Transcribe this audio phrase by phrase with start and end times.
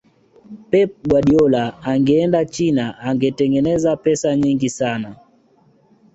[0.71, 5.15] pep guardiola angeenda china angetengeneza pesa nyingi sana